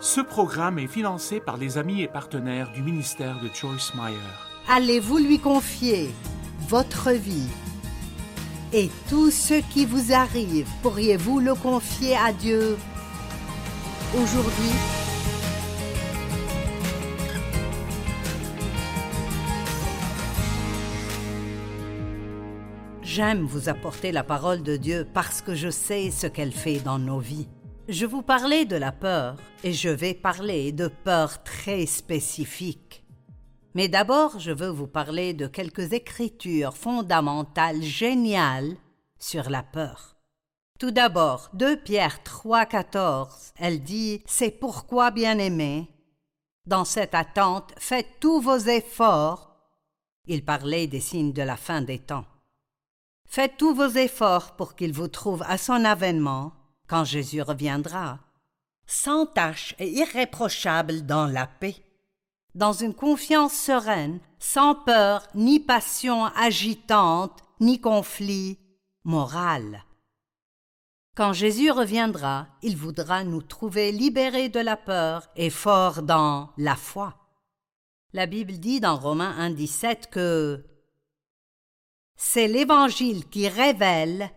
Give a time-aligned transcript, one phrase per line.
[0.00, 4.16] Ce programme est financé par les amis et partenaires du ministère de Joyce Meyer.
[4.68, 6.10] Allez-vous lui confier
[6.68, 7.48] votre vie
[8.72, 12.76] et tout ce qui vous arrive, pourriez-vous le confier à Dieu?
[14.14, 14.72] Aujourd'hui
[23.02, 27.00] J'aime vous apporter la parole de Dieu parce que je sais ce qu'elle fait dans
[27.00, 27.48] nos vies.
[27.88, 33.02] Je vous parlais de la peur et je vais parler de peur très spécifique.
[33.74, 38.76] Mais d'abord, je veux vous parler de quelques écritures fondamentales géniales
[39.18, 40.16] sur la peur.
[40.78, 45.88] Tout d'abord, 2 Pierre 3, 14, elle dit C'est pourquoi, bien-aimés,
[46.66, 49.56] dans cette attente, faites tous vos efforts.
[50.26, 52.26] Il parlait des signes de la fin des temps.
[53.26, 56.52] Faites tous vos efforts pour qu'il vous trouve à son avènement,
[56.88, 58.18] quand Jésus reviendra,
[58.86, 61.76] sans tache et irréprochable dans la paix,
[62.54, 68.58] dans une confiance sereine, sans peur ni passion agitante, ni conflit
[69.04, 69.84] moral.
[71.14, 76.76] Quand Jésus reviendra, il voudra nous trouver libérés de la peur et forts dans la
[76.76, 77.16] foi.
[78.12, 80.64] La Bible dit dans Romains 1,17 que
[82.16, 84.30] c'est l'Évangile qui révèle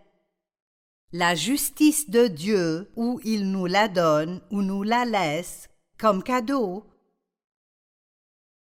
[1.14, 6.86] la justice de Dieu où il nous la donne ou nous la laisse comme cadeau.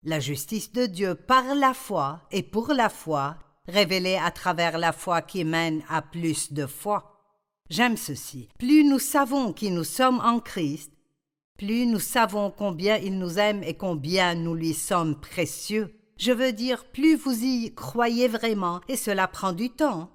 [0.03, 4.91] La justice de Dieu par la foi et pour la foi, révélée à travers la
[4.91, 7.21] foi qui mène à plus de foi.
[7.69, 8.49] J'aime ceci.
[8.59, 10.91] Plus nous savons qui nous sommes en Christ,
[11.57, 15.95] plus nous savons combien il nous aime et combien nous lui sommes précieux.
[16.17, 20.11] Je veux dire, plus vous y croyez vraiment, et cela prend du temps.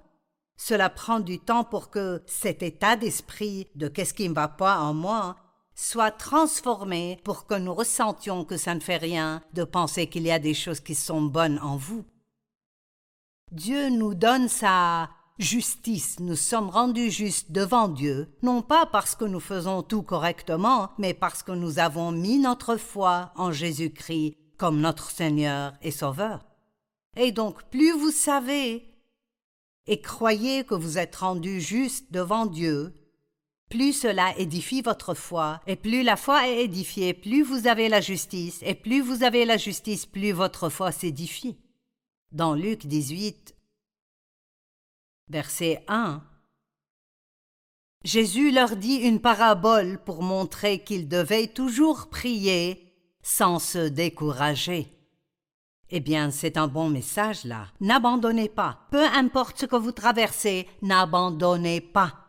[0.57, 4.79] Cela prend du temps pour que cet état d'esprit de qu'est-ce qui ne va pas
[4.79, 5.37] en moi
[5.75, 10.31] soit transformé pour que nous ressentions que ça ne fait rien de penser qu'il y
[10.31, 12.03] a des choses qui sont bonnes en vous.
[13.51, 19.25] Dieu nous donne sa justice, nous sommes rendus justes devant Dieu, non pas parce que
[19.25, 24.81] nous faisons tout correctement, mais parce que nous avons mis notre foi en Jésus-Christ comme
[24.81, 26.43] notre Seigneur et Sauveur.
[27.15, 28.86] Et donc plus vous savez
[29.87, 32.93] et croyez que vous êtes rendu juste devant Dieu,
[33.69, 38.01] plus cela édifie votre foi, et plus la foi est édifiée, plus vous avez la
[38.01, 41.57] justice, et plus vous avez la justice, plus votre foi s'édifie.
[42.31, 43.55] Dans Luc 18,
[45.29, 46.23] verset 1,
[48.03, 54.96] Jésus leur dit une parabole pour montrer qu'ils devaient toujours prier sans se décourager.
[55.89, 57.67] Eh bien, c'est un bon message là.
[57.79, 58.79] N'abandonnez pas.
[58.91, 62.27] Peu importe ce que vous traversez, n'abandonnez pas.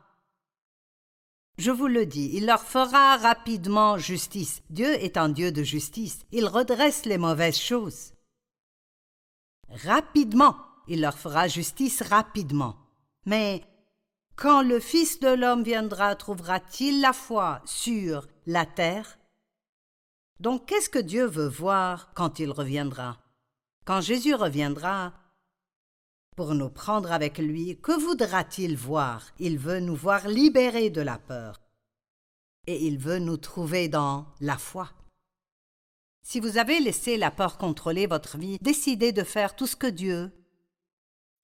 [1.59, 4.63] Je vous le dis, il leur fera rapidement justice.
[4.71, 6.21] Dieu est un Dieu de justice.
[6.31, 8.13] Il redresse les mauvaises choses.
[9.85, 12.77] Rapidement, il leur fera justice rapidement.
[13.27, 13.65] Mais
[14.37, 19.19] quand le Fils de l'homme viendra, trouvera-t-il la foi sur la terre?
[20.39, 23.19] Donc qu'est-ce que Dieu veut voir quand il reviendra?
[23.89, 25.15] Quand Jésus reviendra
[26.37, 29.31] pour nous prendre avec lui, que voudra-t-il voir?
[29.39, 31.59] Il veut nous voir libérés de la peur.
[32.67, 34.91] Et il veut nous trouver dans la foi.
[36.23, 39.87] Si vous avez laissé la peur contrôler votre vie, décidez de faire tout ce que
[39.87, 40.33] Dieu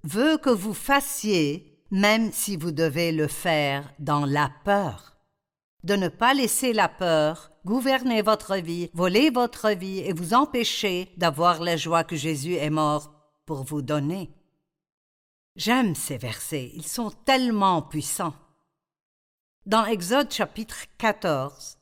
[0.02, 5.13] veut que vous fassiez, même si vous devez le faire dans la peur.
[5.84, 11.12] De ne pas laisser la peur gouverner votre vie, voler votre vie et vous empêcher
[11.18, 13.12] d'avoir la joie que Jésus est mort
[13.44, 14.30] pour vous donner.
[15.56, 18.34] J'aime ces versets, ils sont tellement puissants.
[19.66, 21.78] Dans Exode chapitre 14,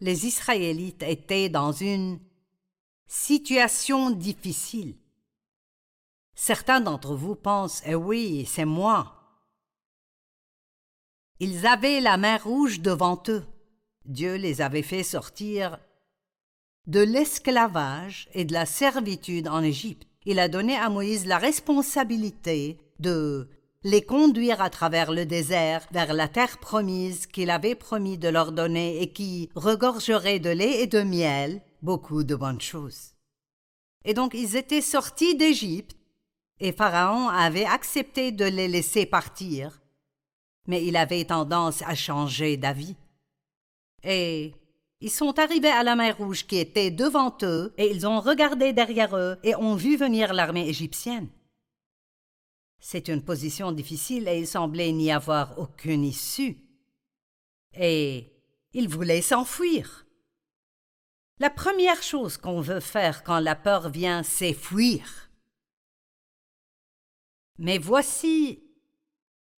[0.00, 2.20] les Israélites étaient dans une
[3.06, 4.96] situation difficile.
[6.34, 9.21] Certains d'entre vous pensent Eh oui, c'est moi.
[11.44, 13.42] Ils avaient la mer rouge devant eux.
[14.04, 15.80] Dieu les avait fait sortir
[16.86, 20.06] de l'esclavage et de la servitude en Égypte.
[20.24, 23.48] Il a donné à Moïse la responsabilité de
[23.82, 28.52] les conduire à travers le désert vers la terre promise qu'il avait promis de leur
[28.52, 33.14] donner et qui regorgerait de lait et de miel, beaucoup de bonnes choses.
[34.04, 35.96] Et donc ils étaient sortis d'Égypte,
[36.60, 39.81] et Pharaon avait accepté de les laisser partir,
[40.66, 42.96] mais il avait tendance à changer d'avis.
[44.04, 44.54] Et
[45.00, 48.72] ils sont arrivés à la mer Rouge qui était devant eux, et ils ont regardé
[48.72, 51.28] derrière eux et ont vu venir l'armée égyptienne.
[52.78, 56.56] C'est une position difficile et il semblait n'y avoir aucune issue.
[57.74, 58.28] Et
[58.74, 60.06] Il voulait s'enfuir.
[61.38, 65.30] La première chose qu'on veut faire quand la peur vient, c'est fuir.
[67.58, 68.62] Mais voici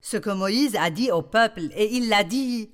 [0.04, 2.70] ce que Moïse a dit au peuple, et il l'a dit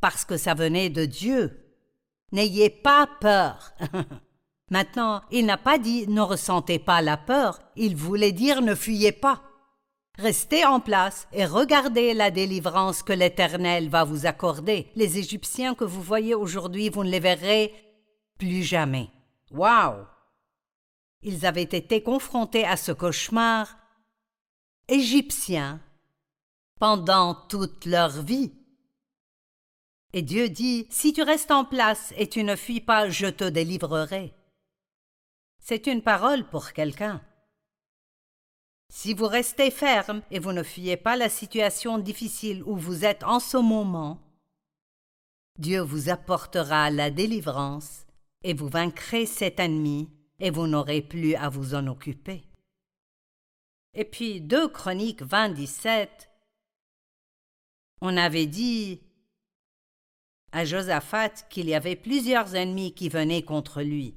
[0.00, 1.76] parce que ça venait de Dieu.
[2.32, 3.74] N'ayez pas peur.
[4.70, 9.12] Maintenant, il n'a pas dit ne ressentez pas la peur, il voulait dire ne fuyez
[9.12, 9.42] pas.
[10.16, 14.90] Restez en place et regardez la délivrance que l'Éternel va vous accorder.
[14.96, 17.74] Les Égyptiens que vous voyez aujourd'hui, vous ne les verrez
[18.38, 19.10] plus jamais.
[19.50, 20.06] Waouh!
[21.20, 23.76] Ils avaient été confrontés à ce cauchemar
[24.88, 25.82] égyptien
[26.78, 28.52] pendant toute leur vie.
[30.12, 33.44] Et Dieu dit, Si tu restes en place et tu ne fuis pas, je te
[33.44, 34.34] délivrerai.
[35.58, 37.22] C'est une parole pour quelqu'un.
[38.88, 43.24] Si vous restez ferme et vous ne fuyez pas la situation difficile où vous êtes
[43.24, 44.20] en ce moment,
[45.58, 48.06] Dieu vous apportera la délivrance
[48.44, 52.44] et vous vaincrez cet ennemi et vous n'aurez plus à vous en occuper.
[53.94, 56.30] Et puis 2 Chroniques 20, 17,
[58.00, 59.00] on avait dit
[60.52, 64.14] à Josaphat qu'il y avait plusieurs ennemis qui venaient contre lui.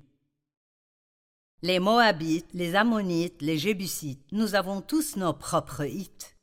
[1.62, 6.36] Les Moabites, les Ammonites, les Jébusites, nous avons tous nos propres hits.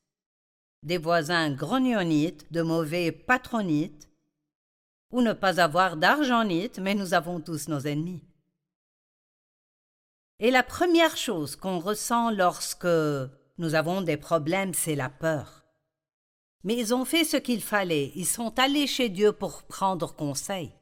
[0.82, 4.10] Des voisins grognonites, de mauvais patronites,
[5.10, 8.22] ou ne pas avoir d'argenites, mais nous avons tous nos ennemis.
[10.38, 12.86] Et la première chose qu'on ressent lorsque
[13.56, 15.65] nous avons des problèmes, c'est la peur.
[16.64, 20.72] Mais ils ont fait ce qu'il fallait, ils sont allés chez Dieu pour prendre conseil.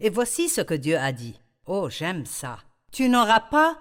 [0.00, 1.40] Et voici ce que Dieu a dit.
[1.66, 2.58] Oh, j'aime ça.
[2.92, 3.78] Tu n'auras pas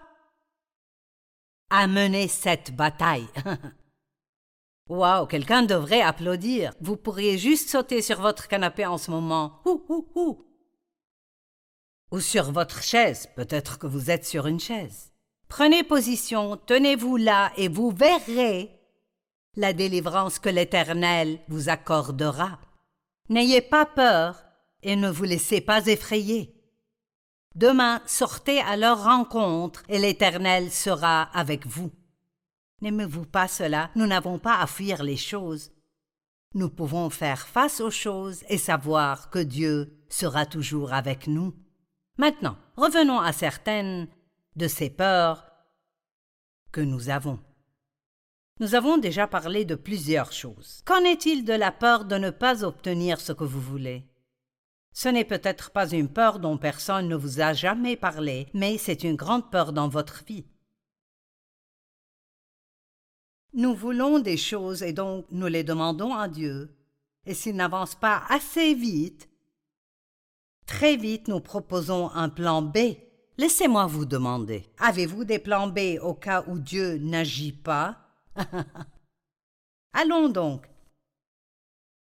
[1.69, 3.28] à mener cette bataille.
[4.90, 6.74] Waouh, quelqu'un devrait applaudir.
[6.81, 9.62] Vous pourriez juste sauter sur votre canapé en ce moment.
[9.66, 10.46] Ouh, ouh, ouh.
[12.12, 15.12] Ou sur votre chaise, peut-être que vous êtes sur une chaise.
[15.48, 18.69] Prenez position, tenez-vous là et vous verrez
[19.56, 22.60] la délivrance que l'Éternel vous accordera.
[23.30, 24.44] N'ayez pas peur
[24.82, 26.54] et ne vous laissez pas effrayer.
[27.56, 31.92] Demain, sortez à leur rencontre et l'Éternel sera avec vous.
[32.82, 33.92] N'aimez-vous pas cela?
[33.96, 35.72] Nous n'avons pas à fuir les choses.
[36.56, 41.56] Nous pouvons faire face aux choses et savoir que Dieu sera toujours avec nous.
[42.18, 44.08] Maintenant, revenons à certaines
[44.56, 45.46] de ces peurs
[46.72, 47.40] que nous avons.
[48.63, 50.83] Nous avons déjà parlé de plusieurs choses.
[50.86, 54.06] Qu'en est-il de la peur de ne pas obtenir ce que vous voulez?
[54.94, 59.04] Ce n'est peut-être pas une peur dont personne ne vous a jamais parlé, mais c'est
[59.04, 60.45] une grande peur dans votre vie.
[63.54, 66.74] Nous voulons des choses et donc nous les demandons à Dieu.
[67.25, 69.30] Et s'il n'avance pas assez vite,
[70.65, 72.77] très vite nous proposons un plan B.
[73.38, 78.03] Laissez-moi vous demander, avez-vous des plans B au cas où Dieu n'agit pas?
[79.94, 80.70] Allons donc.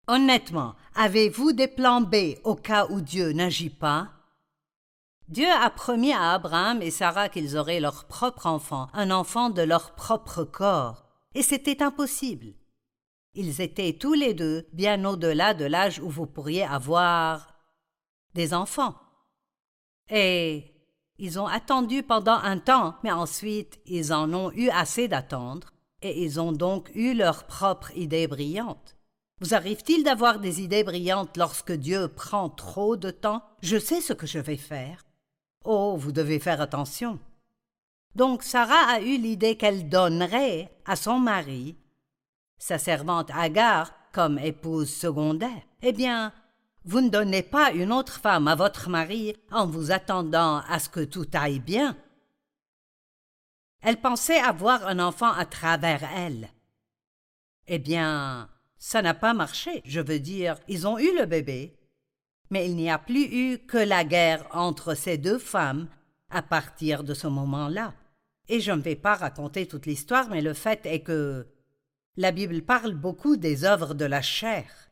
[0.07, 4.11] Honnêtement, avez-vous des plans B au cas où Dieu n'agit pas?
[5.29, 9.61] Dieu a promis à Abraham et Sarah qu'ils auraient leur propre enfant, un enfant de
[9.61, 11.05] leur propre corps,
[11.35, 12.55] et c'était impossible.
[13.35, 17.55] Ils étaient tous les deux bien au-delà de l'âge où vous pourriez avoir
[18.35, 18.95] des enfants.
[20.09, 20.73] Et
[21.19, 26.23] ils ont attendu pendant un temps, mais ensuite ils en ont eu assez d'attendre, et
[26.23, 28.97] ils ont donc eu leur propre idée brillante.
[29.41, 33.43] Vous arrive-t-il d'avoir des idées brillantes lorsque Dieu prend trop de temps?
[33.63, 35.05] Je sais ce que je vais faire.
[35.65, 37.19] Oh, vous devez faire attention.
[38.15, 41.77] Donc Sarah a eu l'idée qu'elle donnerait à son mari,
[42.59, 45.63] sa servante Agar, comme épouse secondaire.
[45.83, 46.33] Eh bien,
[46.85, 50.89] vous ne donnez pas une autre femme à votre mari en vous attendant à ce
[50.89, 51.97] que tout aille bien.
[53.81, 56.49] Elle pensait avoir un enfant à travers elle.
[57.67, 59.83] Eh bien, ça n'a pas marché.
[59.85, 61.77] Je veux dire, ils ont eu le bébé.
[62.51, 65.89] Mais il n'y a plus eu que la guerre entre ces deux femmes
[66.31, 67.95] à partir de ce moment-là.
[68.49, 71.47] Et je ne vais pas raconter toute l'histoire, mais le fait est que
[72.17, 74.91] la Bible parle beaucoup des œuvres de la chair.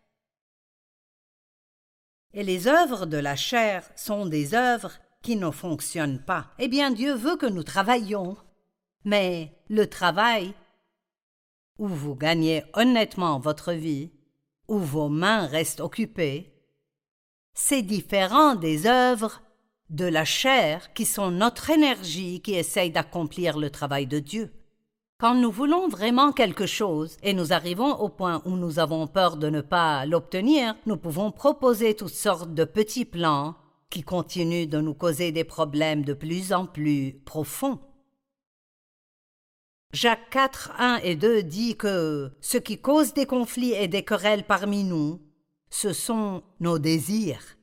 [2.35, 6.53] Et les œuvres de la chair sont des œuvres qui ne fonctionnent pas.
[6.59, 8.37] Eh bien, Dieu veut que nous travaillions
[9.07, 10.53] mais le travail,
[11.79, 14.11] où vous gagnez honnêtement votre vie,
[14.67, 16.53] où vos mains restent occupées,
[17.55, 19.43] c'est différent des œuvres
[19.91, 24.53] de la chair qui sont notre énergie qui essaye d'accomplir le travail de Dieu.
[25.19, 29.37] Quand nous voulons vraiment quelque chose et nous arrivons au point où nous avons peur
[29.37, 33.55] de ne pas l'obtenir, nous pouvons proposer toutes sortes de petits plans
[33.89, 37.79] qui continuent de nous causer des problèmes de plus en plus profonds.
[39.93, 44.45] Jacques 4, 1 et 2 dit que ce qui cause des conflits et des querelles
[44.45, 45.23] parmi nous,
[45.71, 47.57] ce sont nos désirs.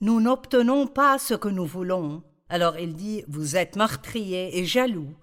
[0.00, 2.22] Nous n'obtenons pas ce que nous voulons.
[2.48, 5.14] Alors il dit, vous êtes meurtriers et jaloux.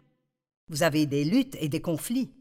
[0.69, 2.31] Vous avez des luttes et des conflits.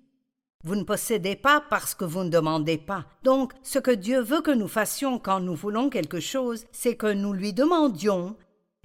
[0.62, 3.06] Vous ne possédez pas parce que vous ne demandez pas.
[3.24, 7.10] Donc, ce que Dieu veut que nous fassions quand nous voulons quelque chose, c'est que
[7.12, 8.36] nous lui demandions,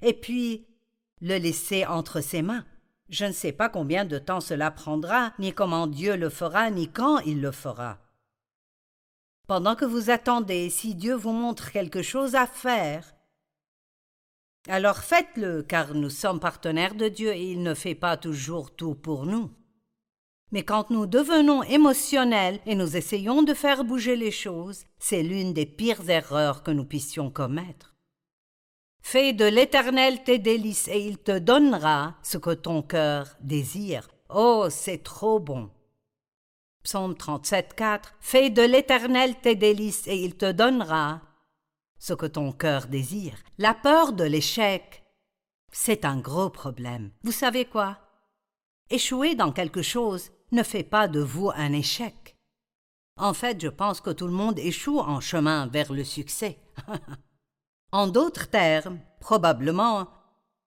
[0.02, 0.66] et puis
[1.20, 2.64] le laisser entre ses mains.
[3.08, 6.88] Je ne sais pas combien de temps cela prendra, ni comment Dieu le fera, ni
[6.88, 7.98] quand il le fera.
[9.46, 13.14] Pendant que vous attendez, si Dieu vous montre quelque chose à faire,
[14.68, 18.96] alors faites-le, car nous sommes partenaires de Dieu et il ne fait pas toujours tout
[18.96, 19.50] pour nous.
[20.50, 25.52] Mais quand nous devenons émotionnels et nous essayons de faire bouger les choses, c'est l'une
[25.52, 27.95] des pires erreurs que nous puissions commettre.
[29.08, 34.08] Fais de l'Éternel tes délices et il te donnera ce que ton cœur désire.
[34.30, 35.70] Oh, c'est trop bon.
[36.82, 38.14] Psaume 37, 4.
[38.18, 41.22] Fais de l'Éternel tes délices et il te donnera
[42.00, 43.38] ce que ton cœur désire.
[43.58, 45.04] La peur de l'échec,
[45.70, 47.12] c'est un gros problème.
[47.22, 47.98] Vous savez quoi?
[48.90, 52.36] Échouer dans quelque chose ne fait pas de vous un échec.
[53.18, 56.58] En fait, je pense que tout le monde échoue en chemin vers le succès.
[57.92, 60.08] en d'autres termes, probablement,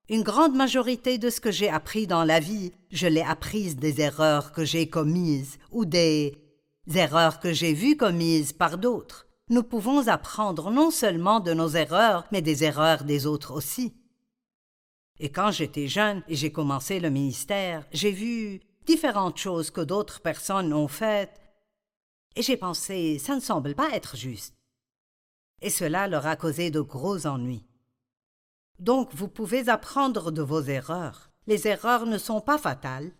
[0.09, 4.01] une grande majorité de ce que j'ai appris dans la vie, je l'ai apprise des
[4.01, 6.37] erreurs que j'ai commises ou des
[6.93, 12.25] erreurs que j'ai vues commises par d'autres nous pouvons apprendre non seulement de nos erreurs,
[12.31, 13.93] mais des erreurs des autres aussi.
[15.19, 20.21] Et quand j'étais jeune et j'ai commencé le ministère, j'ai vu différentes choses que d'autres
[20.21, 21.41] personnes ont faites,
[22.35, 24.55] et j'ai pensé ça ne semble pas être juste.
[25.61, 27.65] Et cela leur a causé de gros ennuis.
[28.79, 31.31] Donc vous pouvez apprendre de vos erreurs.
[31.47, 33.11] Les erreurs ne sont pas fatales,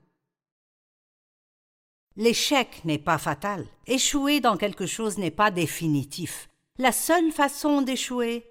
[2.19, 3.65] L'échec n'est pas fatal.
[3.87, 6.49] Échouer dans quelque chose n'est pas définitif.
[6.77, 8.45] La seule façon d'échouer,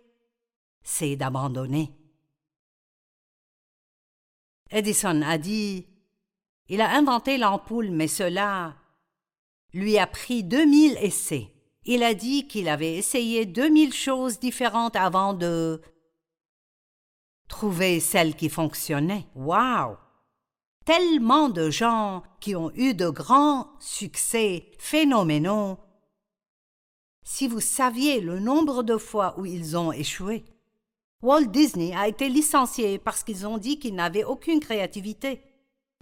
[0.82, 1.92] c'est d'abandonner.
[4.70, 5.86] Edison a dit
[6.70, 8.74] Il a inventé l'ampoule, mais cela
[9.74, 11.52] lui a pris deux mille essais.
[11.90, 15.80] Il a dit qu'il avait essayé deux mille choses différentes avant de
[17.48, 19.26] trouver celle qui fonctionnait.
[19.34, 19.96] Waouh
[20.88, 25.76] tellement de gens qui ont eu de grands succès phénoménaux.
[27.22, 30.46] Si vous saviez le nombre de fois où ils ont échoué.
[31.20, 35.42] Walt Disney a été licencié parce qu'ils ont dit qu'il n'avait aucune créativité.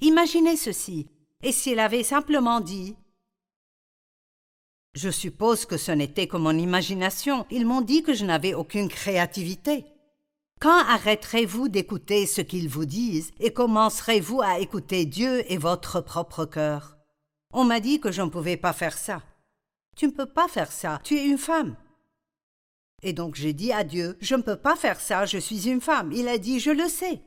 [0.03, 1.09] Imaginez ceci,
[1.43, 2.95] et s'il avait simplement dit
[4.97, 8.89] Je suppose que ce n'était que mon imagination, ils m'ont dit que je n'avais aucune
[8.89, 9.85] créativité.
[10.59, 16.47] Quand arrêterez-vous d'écouter ce qu'ils vous disent et commencerez-vous à écouter Dieu et votre propre
[16.47, 16.97] cœur?
[17.53, 19.23] On m'a dit que je ne pouvais pas faire ça.
[19.99, 21.77] Tu ne peux pas faire ça, tu es une femme.
[23.03, 25.83] Et donc j'ai dit à Dieu, je ne peux pas faire ça, je suis une
[25.83, 26.11] femme.
[26.11, 27.21] Il a dit, je le sais.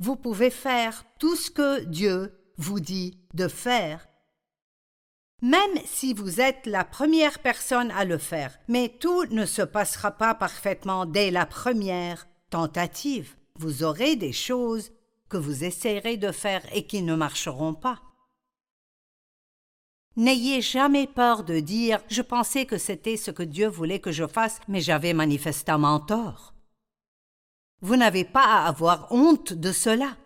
[0.00, 4.06] Vous pouvez faire tout ce que Dieu vous dit de faire,
[5.42, 10.10] même si vous êtes la première personne à le faire, mais tout ne se passera
[10.10, 14.92] pas parfaitement dès la première tentative, vous aurez des choses
[15.28, 18.00] que vous essayerez de faire et qui ne marcheront pas.
[20.16, 24.26] N'ayez jamais peur de dire Je pensais que c'était ce que Dieu voulait que je
[24.26, 26.54] fasse, mais j'avais manifestement tort.
[27.80, 30.16] Vous n'avez pas à avoir honte de cela.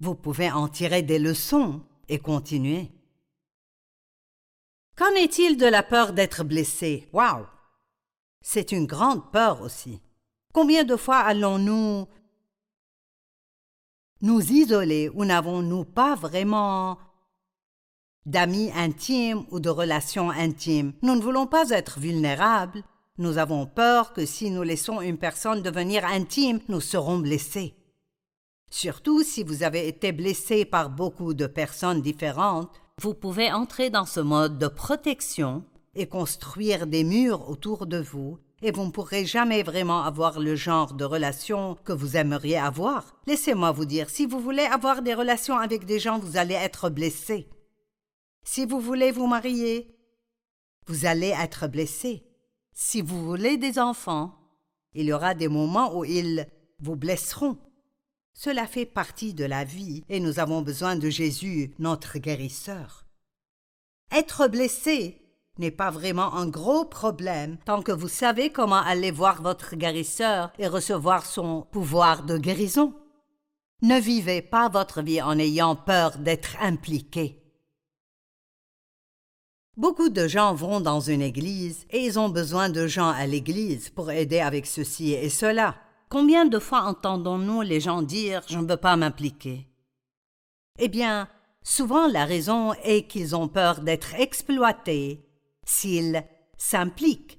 [0.00, 2.92] Vous pouvez en tirer des leçons et continuer.
[4.98, 7.08] Qu'en est-il de la peur d'être blessé?
[7.12, 7.46] Waouh
[8.42, 10.00] C'est une grande peur aussi.
[10.52, 12.08] Combien de fois allons-nous
[14.22, 16.98] nous isoler ou n'avons-nous pas vraiment
[18.26, 20.94] d'amis intimes ou de relations intimes?
[21.02, 22.82] Nous ne voulons pas être vulnérables.
[23.18, 27.76] Nous avons peur que si nous laissons une personne devenir intime, nous serons blessés.
[28.68, 34.06] Surtout si vous avez été blessé par beaucoup de personnes différentes, vous pouvez entrer dans
[34.06, 35.64] ce mode de protection
[35.94, 40.56] et construire des murs autour de vous et vous ne pourrez jamais vraiment avoir le
[40.56, 43.14] genre de relation que vous aimeriez avoir.
[43.26, 46.90] Laissez-moi vous dire, si vous voulez avoir des relations avec des gens, vous allez être
[46.90, 47.48] blessé.
[48.42, 49.94] Si vous voulez vous marier,
[50.88, 52.24] vous allez être blessé.
[52.72, 54.34] Si vous voulez des enfants,
[54.94, 56.48] il y aura des moments où ils
[56.80, 57.58] vous blesseront.
[58.40, 63.04] Cela fait partie de la vie et nous avons besoin de Jésus, notre guérisseur.
[64.12, 65.20] Être blessé
[65.58, 70.52] n'est pas vraiment un gros problème tant que vous savez comment aller voir votre guérisseur
[70.60, 72.94] et recevoir son pouvoir de guérison.
[73.82, 77.42] Ne vivez pas votre vie en ayant peur d'être impliqué.
[79.76, 83.90] Beaucoup de gens vont dans une église et ils ont besoin de gens à l'église
[83.90, 85.74] pour aider avec ceci et cela.
[86.08, 89.68] Combien de fois entendons-nous les gens dire Je ne veux pas m'impliquer
[90.78, 91.28] Eh bien,
[91.62, 95.26] souvent la raison est qu'ils ont peur d'être exploités
[95.66, 96.24] s'ils
[96.56, 97.38] s'impliquent.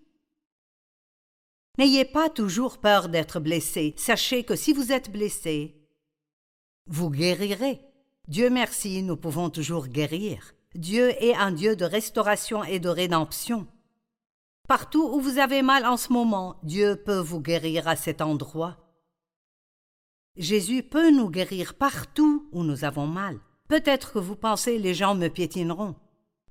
[1.79, 3.95] N'ayez pas toujours peur d'être blessé.
[3.97, 5.87] Sachez que si vous êtes blessé,
[6.85, 7.81] vous guérirez.
[8.27, 10.53] Dieu merci, nous pouvons toujours guérir.
[10.75, 13.65] Dieu est un Dieu de restauration et de rédemption.
[14.69, 18.77] Partout où vous avez mal en ce moment, Dieu peut vous guérir à cet endroit.
[20.35, 23.39] Jésus peut nous guérir partout où nous avons mal.
[23.67, 25.95] Peut-être que vous pensez les gens me piétineront.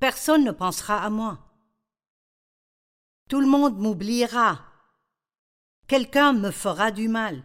[0.00, 1.38] Personne ne pensera à moi.
[3.28, 4.64] Tout le monde m'oubliera.
[5.86, 7.44] Quelqu'un me fera du mal.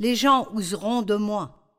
[0.00, 1.72] Les gens useront de moi.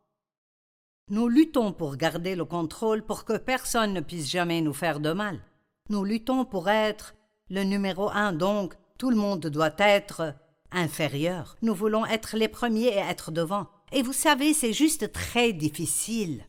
[1.10, 5.12] Nous luttons pour garder le contrôle pour que personne ne puisse jamais nous faire de
[5.12, 5.42] mal.
[5.90, 7.14] Nous luttons pour être
[7.50, 10.36] le numéro un, donc tout le monde doit être
[10.72, 11.58] inférieur.
[11.62, 13.68] Nous voulons être les premiers et être devant.
[13.92, 16.46] Et vous savez, c'est juste très difficile.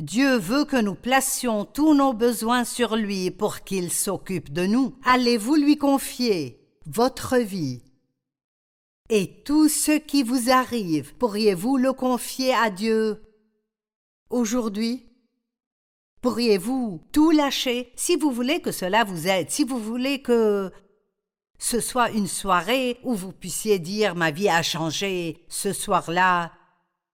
[0.00, 4.94] Dieu veut que nous placions tous nos besoins sur lui pour qu'il s'occupe de nous.
[5.04, 7.82] Allez-vous lui confier votre vie?
[9.10, 13.22] Et tout ce qui vous arrive, pourriez-vous le confier à Dieu?
[14.30, 15.07] Aujourd'hui
[16.20, 20.70] Pourriez-vous tout lâcher si vous voulez que cela vous aide, si vous voulez que
[21.58, 26.52] ce soit une soirée où vous puissiez dire ma vie a changé ce soir-là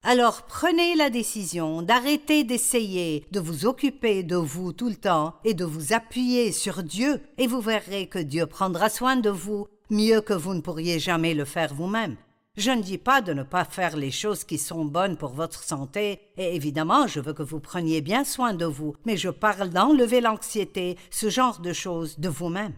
[0.07, 5.55] alors prenez la décision d'arrêter d'essayer de vous occuper de vous tout le temps et
[5.55, 10.21] de vous appuyer sur Dieu, et vous verrez que Dieu prendra soin de vous mieux
[10.21, 12.17] que vous ne pourriez jamais le faire vous-même.
[12.57, 15.65] Je ne dis pas de ne pas faire les choses qui sont bonnes pour votre
[15.65, 19.71] santé, et évidemment je veux que vous preniez bien soin de vous, mais je parle
[19.71, 22.75] d'enlever l'anxiété, ce genre de choses de vous-même.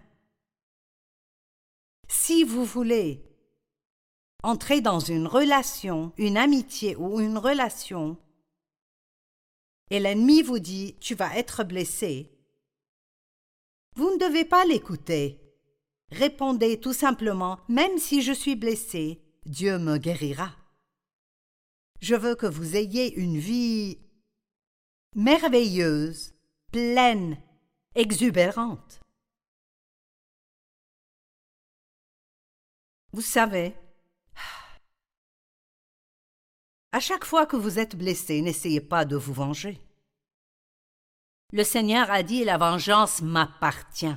[2.09, 3.23] Si vous voulez
[4.43, 8.17] entrer dans une relation, une amitié ou une relation,
[9.91, 12.31] et l'ennemi vous dit tu vas être blessé,
[13.95, 15.41] vous ne devez pas l'écouter.
[16.13, 20.55] Répondez tout simplement même si je suis blessé, Dieu me guérira.
[22.01, 23.99] Je veux que vous ayez une vie
[25.15, 26.35] merveilleuse,
[26.71, 27.41] pleine,
[27.95, 29.01] exubérante.
[33.13, 33.75] Vous savez,
[36.97, 39.79] À chaque fois que vous êtes blessé, n'essayez pas de vous venger.
[41.53, 44.17] Le Seigneur a dit La vengeance m'appartient.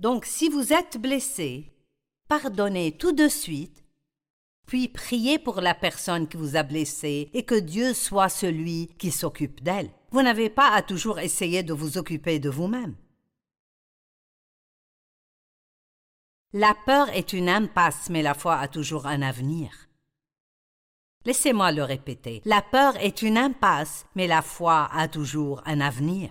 [0.00, 1.69] Donc si vous êtes blessé,
[2.30, 3.84] pardonnez tout de suite,
[4.68, 9.10] puis priez pour la personne qui vous a blessé et que Dieu soit celui qui
[9.10, 9.90] s'occupe d'elle.
[10.12, 12.94] Vous n'avez pas à toujours essayer de vous occuper de vous-même.
[16.52, 19.88] La peur est une impasse, mais la foi a toujours un avenir.
[21.24, 22.42] Laissez-moi le répéter.
[22.44, 26.30] La peur est une impasse, mais la foi a toujours un avenir.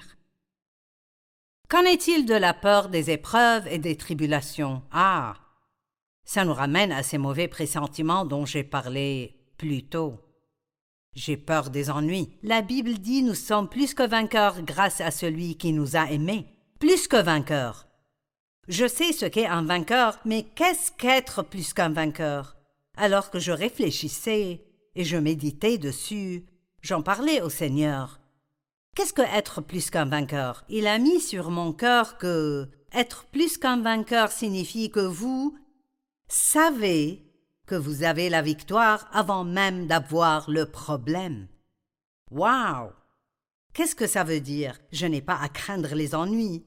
[1.67, 4.81] Qu'en est-il de la peur des épreuves et des tribulations?
[4.91, 5.35] Ah
[6.31, 10.19] Ça nous ramène à ces mauvais pressentiments dont j'ai parlé plus tôt.
[11.15, 12.29] J'ai peur des ennuis.
[12.43, 16.45] La Bible dit nous sommes plus que vainqueurs grâce à celui qui nous a aimés.
[16.77, 17.87] Plus que vainqueurs.
[18.67, 22.57] Je sais ce qu'est un vainqueur, mais qu'est-ce qu'être plus qu'un vainqueur?
[22.95, 24.63] Alors que je réfléchissais,
[24.93, 26.45] et je méditais dessus.
[26.83, 28.19] J'en parlais au Seigneur.
[28.95, 30.63] Qu'est-ce que être plus qu'un vainqueur?
[30.69, 35.57] Il a mis sur mon cœur que être plus qu'un vainqueur signifie que vous
[36.29, 37.25] savez
[37.65, 41.47] que vous avez la victoire avant même d'avoir le problème.
[42.31, 42.91] Waouh
[43.73, 44.79] Qu'est-ce que ça veut dire?
[44.91, 46.63] Je n'ai pas à craindre les ennuis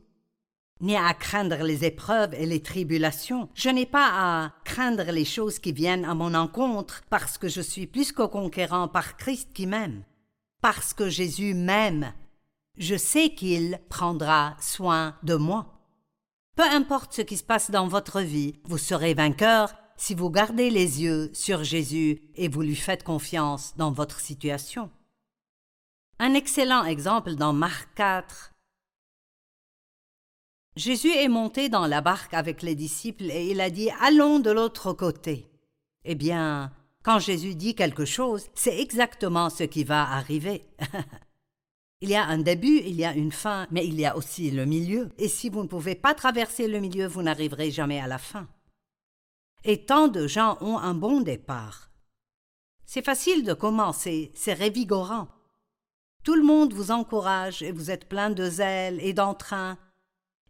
[0.83, 3.49] ni à craindre les épreuves et les tribulations.
[3.55, 7.61] Je n'ai pas à craindre les choses qui viennent à mon encontre, parce que je
[7.61, 10.03] suis plus que conquérant par Christ qui m'aime.
[10.61, 12.13] Parce que Jésus m'aime.
[12.77, 15.72] Je sais qu'il prendra soin de moi.
[16.57, 20.71] Peu importe ce qui se passe dans votre vie, vous serez vainqueur si vous gardez
[20.71, 24.91] les yeux sur Jésus et vous lui faites confiance dans votre situation.
[26.19, 28.53] Un excellent exemple dans Marc 4,
[30.77, 34.51] Jésus est monté dans la barque avec les disciples et il a dit Allons de
[34.51, 35.51] l'autre côté.
[36.05, 40.65] Eh bien, Quand Jésus dit quelque chose, c'est exactement ce qui va arriver.
[42.03, 44.51] il y a un début, il y a une fin, mais il y a aussi
[44.51, 45.11] le milieu.
[45.19, 48.49] Et si vous ne pouvez pas traverser le milieu, vous n'arriverez jamais à la fin.
[49.63, 51.93] Et tant de gens ont un bon départ.
[52.85, 55.29] C'est facile de commencer, c'est révigorant.
[56.25, 59.79] Tout le monde vous encourage et vous êtes plein de zèle et d'entrain.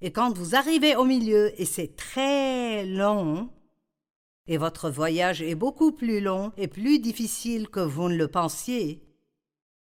[0.01, 3.51] Et quand vous arrivez au milieu, et c'est très long,
[4.47, 9.07] et votre voyage est beaucoup plus long et plus difficile que vous ne le pensiez,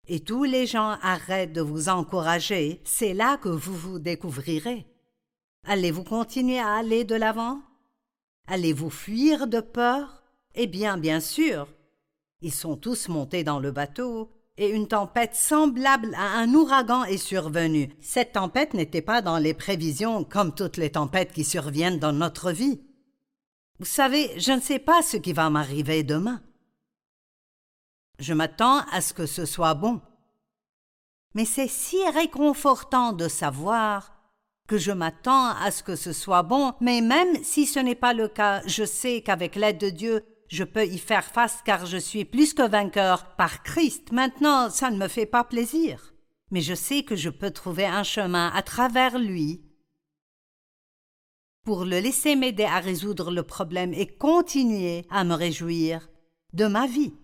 [0.07, 4.87] et tous les gens arrêtent de vous encourager, c'est là que vous vous découvrirez.
[5.65, 7.61] Allez-vous continuer à aller de l'avant?
[8.47, 10.23] Allez-vous fuir de peur?
[10.55, 11.69] Eh bien, bien sûr.
[12.41, 17.17] Ils sont tous montés dans le bateau, et une tempête semblable à un ouragan est
[17.17, 17.95] survenue.
[18.01, 22.51] Cette tempête n'était pas dans les prévisions comme toutes les tempêtes qui surviennent dans notre
[22.53, 22.81] vie.
[23.79, 26.43] Vous savez, je ne sais pas ce qui va m'arriver demain.
[28.21, 30.01] Je m'attends à ce que ce soit bon.
[31.35, 34.13] Mais c'est si réconfortant de savoir
[34.69, 38.13] que je m'attends à ce que ce soit bon, mais même si ce n'est pas
[38.13, 41.97] le cas, je sais qu'avec l'aide de Dieu, je peux y faire face car je
[41.97, 44.13] suis plus que vainqueur par Christ.
[44.13, 46.13] Maintenant, ça ne me fait pas plaisir.
[46.51, 49.63] Mais je sais que je peux trouver un chemin à travers lui
[51.65, 56.09] pour le laisser m'aider à résoudre le problème et continuer à me réjouir
[56.53, 57.15] de ma vie.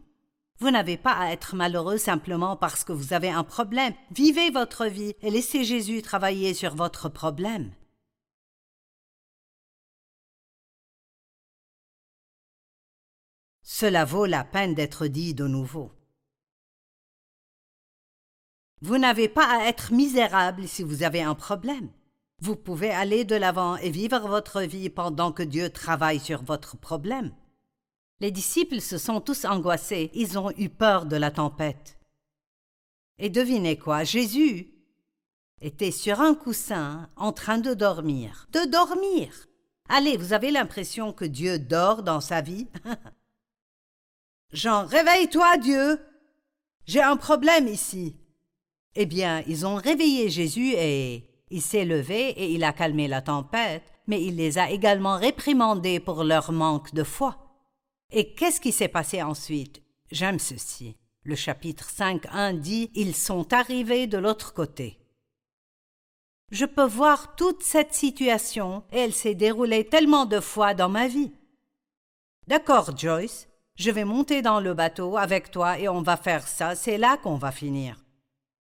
[0.59, 3.95] Vous n'avez pas à être malheureux simplement parce que vous avez un problème.
[4.11, 7.73] Vivez votre vie et laissez Jésus travailler sur votre problème.
[13.62, 15.92] Cela vaut la peine d'être dit de nouveau.
[18.81, 21.90] Vous n'avez pas à être misérable si vous avez un problème.
[22.40, 26.77] Vous pouvez aller de l'avant et vivre votre vie pendant que Dieu travaille sur votre
[26.77, 27.35] problème.
[28.20, 31.98] Les disciples se sont tous angoissés, ils ont eu peur de la tempête.
[33.18, 34.68] Et devinez quoi, Jésus
[35.61, 38.48] était sur un coussin en train de dormir.
[38.52, 39.48] De dormir.
[39.88, 42.66] Allez, vous avez l'impression que Dieu dort dans sa vie?
[44.52, 46.00] Jean, réveille-toi, Dieu.
[46.87, 48.16] J'ai un problème ici.
[48.94, 53.20] Eh bien, ils ont réveillé Jésus et il s'est levé et il a calmé la
[53.22, 57.45] tempête, mais il les a également réprimandés pour leur manque de foi.
[58.12, 59.83] Et qu'est-ce qui s'est passé ensuite?
[60.11, 60.97] J'aime ceci.
[61.25, 64.99] Le chapitre 5.1 dit Ils sont arrivés de l'autre côté.
[66.53, 71.09] Je peux voir toute cette situation et elle s'est déroulée tellement de fois dans ma
[71.09, 71.33] vie.
[72.47, 76.77] D'accord, Joyce, je vais monter dans le bateau avec toi et on va faire ça,
[76.77, 78.05] c'est là qu'on va finir.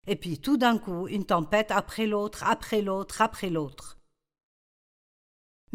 [0.08, 4.00] Et puis tout d'un coup, une tempête après l'autre, après l'autre, après l'autre.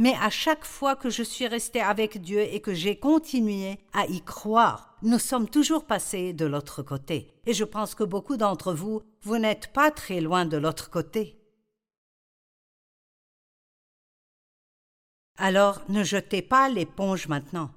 [0.01, 4.07] Mais à chaque fois que je suis resté avec Dieu et que j'ai continué à
[4.07, 7.35] y croire, nous sommes toujours passés de l'autre côté.
[7.45, 11.39] Et je pense que beaucoup d'entre vous, vous n'êtes pas très loin de l'autre côté.
[15.37, 17.71] Alors ne jetez pas l'éponge maintenant.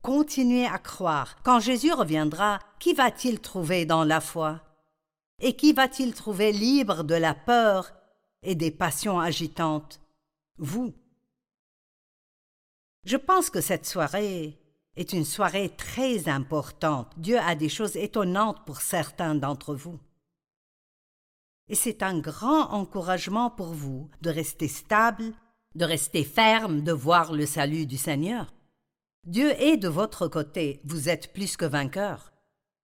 [0.00, 1.42] Continuez à croire.
[1.42, 4.60] Quand Jésus reviendra, qui va-t-il trouver dans la foi?
[5.40, 7.92] Et qui va-t-il trouver libre de la peur
[8.44, 10.00] et des passions agitantes?
[10.58, 10.94] Vous.
[13.04, 14.58] Je pense que cette soirée
[14.96, 17.12] est une soirée très importante.
[17.16, 19.98] Dieu a des choses étonnantes pour certains d'entre vous.
[21.68, 25.32] Et c'est un grand encouragement pour vous de rester stable,
[25.74, 28.52] de rester ferme, de voir le salut du Seigneur.
[29.26, 32.32] Dieu est de votre côté, vous êtes plus que vainqueur.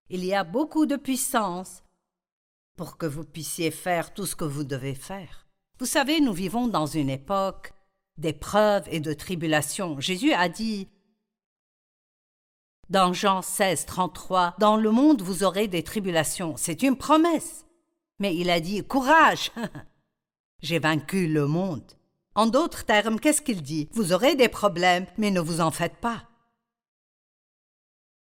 [0.09, 1.83] Il y a beaucoup de puissance
[2.77, 5.47] pour que vous puissiez faire tout ce que vous devez faire.
[5.79, 7.73] Vous savez, nous vivons dans une époque
[8.19, 9.99] d'épreuves et de tribulations.
[10.01, 10.89] Jésus a dit
[12.91, 16.55] dans Jean 16, 33, Dans le monde vous aurez des tribulations.
[16.57, 17.67] C'est une promesse.
[18.19, 19.53] Mais il a dit Courage
[20.63, 21.93] J'ai vaincu le monde.
[22.35, 25.97] En d'autres termes, qu'est-ce qu'il dit Vous aurez des problèmes, mais ne vous en faites
[25.97, 26.25] pas.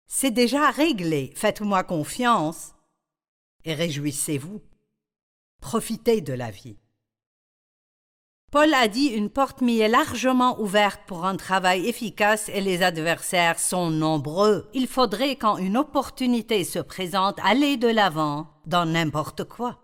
[0.07, 1.33] C'est déjà réglé.
[1.37, 2.75] Faites-moi confiance
[3.64, 4.62] et réjouissez-vous.
[5.61, 6.79] Profitez de la vie.
[8.51, 12.83] Paul a dit une porte m'y est largement ouverte pour un travail efficace et les
[12.83, 14.71] adversaires sont nombreux.
[14.73, 19.81] Il faudrait quand une opportunité se présente aller de l'avant dans n'importe quoi.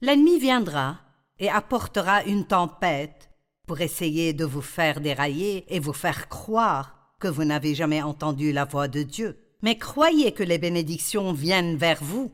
[0.00, 0.98] L'ennemi viendra
[1.38, 3.30] et apportera une tempête
[3.66, 8.52] pour essayer de vous faire dérailler et vous faire croire que vous n'avez jamais entendu
[8.52, 12.32] la voix de Dieu mais croyez que les bénédictions viennent vers vous.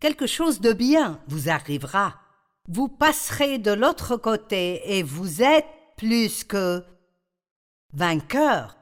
[0.00, 2.14] Quelque chose de bien vous arrivera.
[2.68, 6.84] Vous passerez de l'autre côté et vous êtes plus que
[7.94, 8.76] vainqueur.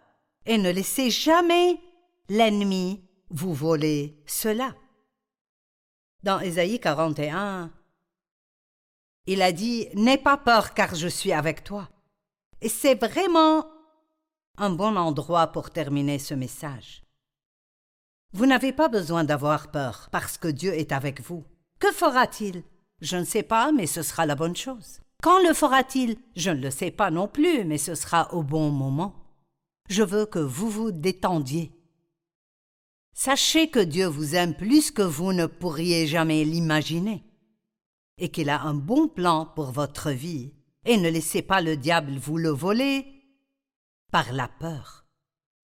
[0.45, 1.81] et ne laissez jamais
[2.29, 4.75] l'ennemi vous voler cela.
[6.23, 7.73] Dans Ésaïe 41,
[9.27, 11.89] il a dit N'aie pas peur car je suis avec toi.
[12.61, 13.67] Et c'est vraiment
[14.57, 17.05] un bon endroit pour terminer ce message.
[18.33, 21.45] Vous n'avez pas besoin d'avoir peur parce que Dieu est avec vous.
[21.79, 22.65] Que fera-t-il?
[23.01, 25.01] Je ne sais pas, mais ce sera la bonne chose.
[25.23, 26.19] Quand le fera-t-il?
[26.35, 29.15] Je ne le sais pas non plus, mais ce sera au bon moment.
[29.89, 31.73] Je veux que vous vous détendiez.
[33.15, 37.25] Sachez que Dieu vous aime plus que vous ne pourriez jamais l'imaginer,
[38.19, 40.53] et qu'il a un bon plan pour votre vie,
[40.85, 43.07] et ne laissez pas le diable vous le voler
[44.13, 45.07] par la peur.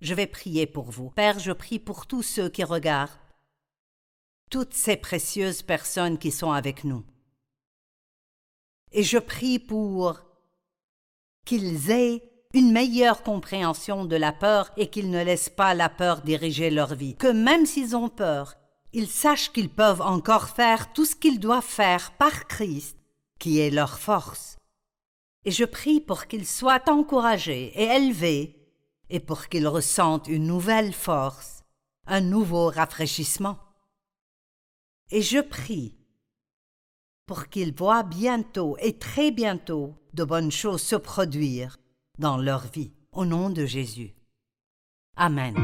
[0.00, 1.10] Je vais prier pour vous.
[1.10, 3.10] Père, je prie pour tous ceux qui regardent,
[4.50, 7.04] toutes ces précieuses personnes qui sont avec nous.
[8.92, 10.20] Et je prie pour
[11.44, 12.22] qu'ils aient
[12.54, 16.94] une meilleure compréhension de la peur et qu'ils ne laissent pas la peur diriger leur
[16.94, 17.16] vie.
[17.16, 18.56] Que même s'ils ont peur,
[18.92, 22.98] ils sachent qu'ils peuvent encore faire tout ce qu'ils doivent faire par Christ,
[23.38, 24.58] qui est leur force.
[25.44, 28.58] Et je prie pour qu'ils soient encouragés et élevés,
[29.08, 31.64] et pour qu'ils ressentent une nouvelle force,
[32.06, 33.58] un nouveau rafraîchissement.
[35.10, 35.96] Et je prie
[37.32, 41.78] pour qu'ils voient bientôt et très bientôt de bonnes choses se produire
[42.18, 42.92] dans leur vie.
[43.10, 44.14] Au nom de Jésus.
[45.16, 45.54] Amen.